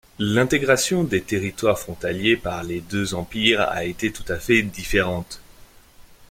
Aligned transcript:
L’intégration 0.17 1.03
des 1.03 1.21
territoires 1.21 1.77
frontaliers 1.77 2.35
par 2.35 2.63
les 2.63 2.81
deux 2.81 3.13
empires 3.13 3.61
a 3.61 3.85
été 3.85 4.11
tout 4.11 4.25
à 4.29 4.37
fait 4.39 4.63
différente. 4.63 5.39